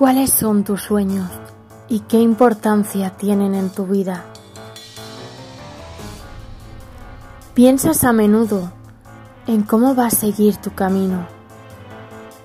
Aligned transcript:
¿Cuáles 0.00 0.32
son 0.32 0.64
tus 0.64 0.80
sueños 0.80 1.28
y 1.86 2.00
qué 2.00 2.16
importancia 2.16 3.10
tienen 3.18 3.54
en 3.54 3.68
tu 3.68 3.84
vida? 3.84 4.24
Piensas 7.52 8.04
a 8.04 8.12
menudo 8.14 8.72
en 9.46 9.62
cómo 9.62 9.94
va 9.94 10.06
a 10.06 10.10
seguir 10.10 10.56
tu 10.56 10.72
camino, 10.72 11.26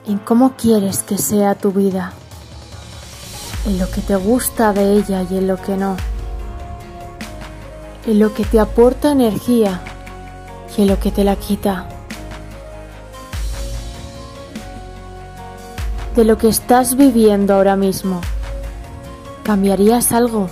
en 0.05 0.17
cómo 0.17 0.57
quieres 0.57 1.01
que 1.03 1.17
sea 1.17 1.55
tu 1.55 1.71
vida, 1.71 2.11
en 3.65 3.79
lo 3.79 3.89
que 3.89 4.01
te 4.01 4.17
gusta 4.17 4.73
de 4.73 4.91
ella 4.91 5.21
y 5.21 5.37
en 5.37 5.47
lo 5.47 5.55
que 5.55 5.77
no, 5.77 5.95
en 8.05 8.19
lo 8.19 8.33
que 8.33 8.43
te 8.43 8.59
aporta 8.59 9.13
energía 9.13 9.79
y 10.77 10.81
en 10.81 10.89
lo 10.89 10.99
que 10.99 11.09
te 11.09 11.23
la 11.23 11.37
quita. 11.37 11.87
De 16.15 16.23
lo 16.23 16.37
que 16.37 16.47
estás 16.47 16.95
viviendo 16.95 17.53
ahora 17.53 17.75
mismo, 17.75 18.21
¿cambiarías 19.43 20.13
algo? 20.13 20.49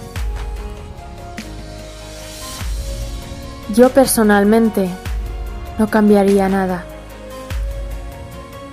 Yo 3.74 3.90
personalmente 3.90 4.90
no 5.80 5.90
cambiaría 5.90 6.50
nada, 6.50 6.84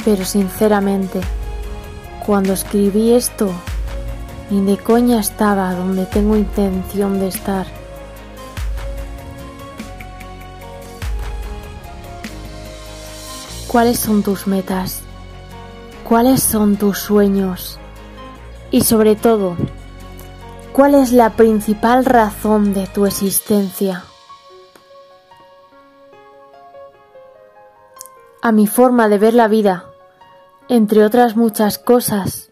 pero 0.05 0.25
sinceramente, 0.25 1.21
cuando 2.27 2.55
escribí 2.55 3.13
esto, 3.13 3.51
ni 4.51 4.65
de 4.65 4.77
coña 4.77 5.21
estaba 5.21 5.73
donde 5.75 6.07
tengo 6.07 6.37
intención 6.37 7.21
de 7.21 7.29
estar. 7.29 7.67
¿Cuáles 13.69 14.01
son 14.01 14.25
tus 14.25 14.49
metas? 14.49 15.03
¿Cuáles 16.11 16.43
son 16.43 16.75
tus 16.75 16.99
sueños? 16.99 17.79
Y 18.73 18.81
sobre 18.81 19.15
todo, 19.15 19.57
¿cuál 20.73 20.97
es 20.97 21.13
la 21.13 21.37
principal 21.37 22.05
razón 22.05 22.75
de 22.75 22.89
tu 22.89 23.07
existencia? 23.07 24.03
A 28.43 28.51
mi 28.51 28.67
forma 28.67 29.09
de 29.09 29.19
ver 29.19 29.35
la 29.35 29.47
vida, 29.47 29.85
entre 30.69 31.05
otras 31.05 31.37
muchas 31.37 31.79
cosas, 31.79 32.51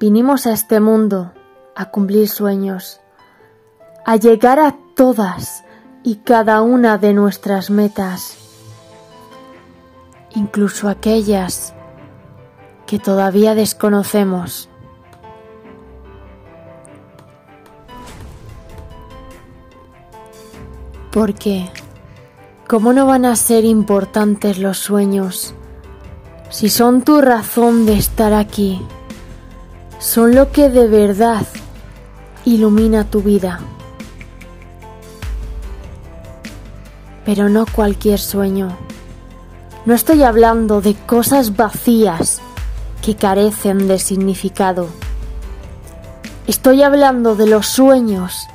vinimos 0.00 0.48
a 0.48 0.52
este 0.52 0.80
mundo 0.80 1.32
a 1.76 1.92
cumplir 1.92 2.28
sueños, 2.28 3.00
a 4.04 4.16
llegar 4.16 4.58
a 4.58 4.74
todas 4.96 5.62
y 6.02 6.16
cada 6.16 6.60
una 6.60 6.98
de 6.98 7.14
nuestras 7.14 7.70
metas, 7.70 8.36
incluso 10.34 10.88
aquellas 10.88 11.75
que 12.86 12.98
todavía 12.98 13.54
desconocemos. 13.54 14.68
Porque, 21.12 21.70
¿cómo 22.68 22.92
no 22.92 23.06
van 23.06 23.24
a 23.24 23.36
ser 23.36 23.64
importantes 23.64 24.58
los 24.58 24.78
sueños 24.78 25.54
si 26.50 26.68
son 26.68 27.02
tu 27.02 27.20
razón 27.20 27.86
de 27.86 27.94
estar 27.94 28.32
aquí? 28.32 28.80
Son 29.98 30.34
lo 30.34 30.52
que 30.52 30.68
de 30.68 30.86
verdad 30.86 31.46
ilumina 32.44 33.04
tu 33.04 33.22
vida. 33.22 33.60
Pero 37.24 37.48
no 37.48 37.66
cualquier 37.66 38.20
sueño. 38.20 38.76
No 39.86 39.94
estoy 39.94 40.22
hablando 40.22 40.80
de 40.80 40.94
cosas 40.94 41.56
vacías 41.56 42.42
que 43.02 43.16
carecen 43.16 43.88
de 43.88 43.98
significado. 43.98 44.88
Estoy 46.46 46.82
hablando 46.82 47.34
de 47.34 47.46
los 47.46 47.66
sueños 47.66 48.48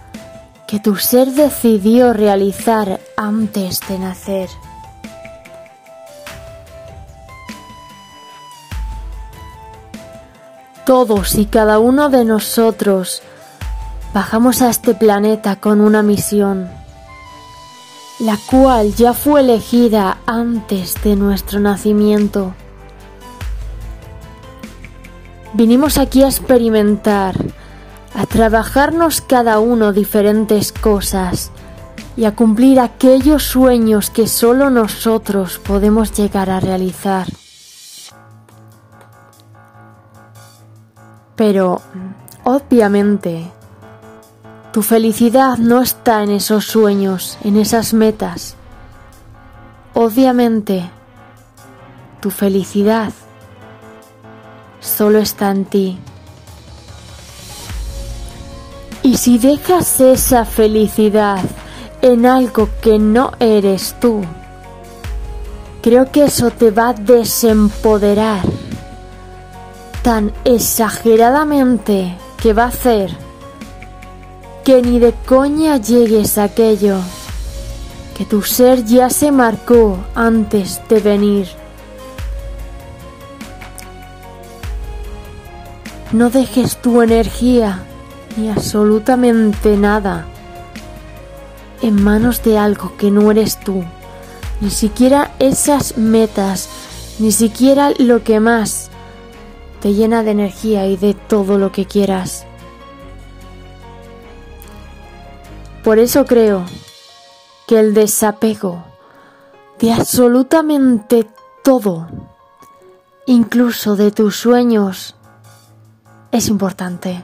que 0.67 0.79
tu 0.79 0.95
ser 0.95 1.31
decidió 1.31 2.13
realizar 2.13 3.01
antes 3.17 3.81
de 3.89 3.99
nacer. 3.99 4.49
Todos 10.85 11.35
y 11.35 11.45
cada 11.45 11.79
uno 11.79 12.09
de 12.09 12.23
nosotros 12.23 13.21
bajamos 14.13 14.61
a 14.61 14.69
este 14.69 14.93
planeta 14.93 15.57
con 15.57 15.81
una 15.81 16.03
misión, 16.03 16.69
la 18.19 18.37
cual 18.49 18.95
ya 18.95 19.13
fue 19.13 19.41
elegida 19.41 20.19
antes 20.25 20.95
de 21.03 21.15
nuestro 21.17 21.59
nacimiento. 21.59 22.53
Vinimos 25.53 25.97
aquí 25.97 26.23
a 26.23 26.27
experimentar, 26.27 27.35
a 28.15 28.25
trabajarnos 28.25 29.19
cada 29.21 29.59
uno 29.59 29.91
diferentes 29.91 30.71
cosas 30.71 31.51
y 32.15 32.25
a 32.25 32.35
cumplir 32.35 32.79
aquellos 32.79 33.43
sueños 33.43 34.09
que 34.09 34.27
solo 34.27 34.69
nosotros 34.69 35.59
podemos 35.59 36.13
llegar 36.13 36.49
a 36.49 36.59
realizar. 36.59 37.27
Pero, 41.35 41.81
obviamente, 42.43 43.51
tu 44.71 44.81
felicidad 44.83 45.57
no 45.57 45.81
está 45.81 46.23
en 46.23 46.31
esos 46.31 46.65
sueños, 46.65 47.37
en 47.43 47.57
esas 47.57 47.93
metas. 47.93 48.55
Obviamente, 49.93 50.89
tu 52.21 52.29
felicidad 52.29 53.11
solo 54.81 55.19
está 55.19 55.51
en 55.51 55.65
ti. 55.65 55.97
Y 59.03 59.17
si 59.17 59.37
dejas 59.37 60.01
esa 60.01 60.43
felicidad 60.45 61.39
en 62.01 62.25
algo 62.25 62.69
que 62.81 62.99
no 62.99 63.31
eres 63.39 63.95
tú, 63.99 64.21
creo 65.81 66.11
que 66.11 66.25
eso 66.25 66.51
te 66.51 66.71
va 66.71 66.89
a 66.89 66.93
desempoderar 66.93 68.43
tan 70.03 70.33
exageradamente 70.43 72.17
que 72.41 72.53
va 72.53 72.65
a 72.65 72.67
hacer 72.67 73.11
que 74.63 74.81
ni 74.81 74.99
de 74.99 75.13
coña 75.25 75.77
llegues 75.77 76.37
a 76.37 76.43
aquello 76.43 76.97
que 78.15 78.25
tu 78.25 78.43
ser 78.43 78.85
ya 78.85 79.09
se 79.09 79.31
marcó 79.31 79.97
antes 80.13 80.79
de 80.87 80.99
venir. 80.99 81.60
No 86.13 86.29
dejes 86.29 86.77
tu 86.81 87.01
energía 87.01 87.83
ni 88.35 88.49
absolutamente 88.49 89.77
nada 89.77 90.25
en 91.81 92.03
manos 92.03 92.43
de 92.43 92.57
algo 92.57 92.97
que 92.97 93.11
no 93.11 93.31
eres 93.31 93.59
tú. 93.59 93.83
Ni 94.59 94.69
siquiera 94.69 95.31
esas 95.39 95.97
metas, 95.97 96.69
ni 97.19 97.31
siquiera 97.31 97.91
lo 97.97 98.23
que 98.23 98.39
más 98.39 98.89
te 99.81 99.93
llena 99.93 100.21
de 100.23 100.31
energía 100.31 100.85
y 100.87 100.97
de 100.97 101.13
todo 101.13 101.57
lo 101.57 101.71
que 101.71 101.85
quieras. 101.85 102.45
Por 105.83 105.97
eso 105.97 106.25
creo 106.25 106.65
que 107.67 107.79
el 107.79 107.93
desapego 107.93 108.83
de 109.79 109.93
absolutamente 109.93 111.27
todo, 111.63 112.07
incluso 113.25 113.95
de 113.95 114.11
tus 114.11 114.35
sueños, 114.35 115.15
es 116.31 116.47
importante. 116.47 117.23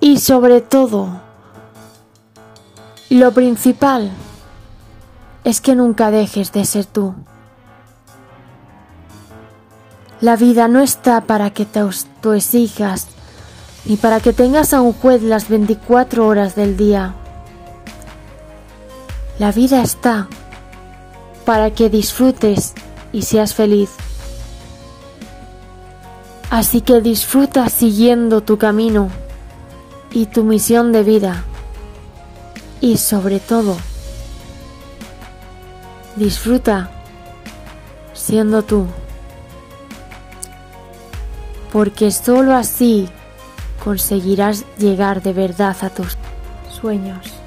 Y 0.00 0.18
sobre 0.18 0.60
todo, 0.60 1.20
lo 3.10 3.32
principal 3.32 4.10
es 5.44 5.60
que 5.60 5.74
nunca 5.74 6.10
dejes 6.10 6.52
de 6.52 6.64
ser 6.64 6.86
tú. 6.86 7.14
La 10.20 10.36
vida 10.36 10.68
no 10.68 10.80
está 10.80 11.22
para 11.22 11.50
que 11.50 11.64
te 11.64 11.80
exijas 12.34 13.08
ni 13.84 13.96
para 13.96 14.20
que 14.20 14.32
tengas 14.32 14.72
a 14.72 14.80
un 14.80 14.92
juez 14.92 15.22
las 15.22 15.48
24 15.48 16.26
horas 16.26 16.54
del 16.54 16.76
día. 16.76 17.14
La 19.38 19.50
vida 19.50 19.82
está 19.82 20.28
para 21.44 21.72
que 21.72 21.90
disfrutes 21.90 22.74
y 23.12 23.22
seas 23.22 23.54
feliz. 23.54 23.90
Así 26.52 26.82
que 26.82 27.00
disfruta 27.00 27.66
siguiendo 27.70 28.42
tu 28.42 28.58
camino 28.58 29.08
y 30.10 30.26
tu 30.26 30.44
misión 30.44 30.92
de 30.92 31.02
vida. 31.02 31.44
Y 32.78 32.98
sobre 32.98 33.40
todo, 33.40 33.74
disfruta 36.14 36.90
siendo 38.12 38.62
tú. 38.64 38.84
Porque 41.72 42.10
sólo 42.10 42.54
así 42.54 43.08
conseguirás 43.82 44.66
llegar 44.76 45.22
de 45.22 45.32
verdad 45.32 45.74
a 45.80 45.88
tus 45.88 46.18
sueños. 46.70 47.41